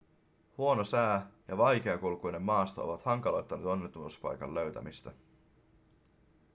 huono 0.57 0.83
sää 0.83 1.31
ja 1.47 1.57
vaikeakulkuinen 1.57 2.41
maasto 2.41 2.83
ovat 2.83 3.01
hankaloittaneet 3.01 3.65
onnettomuuspaikan 3.67 4.53
löytämistä 4.53 5.11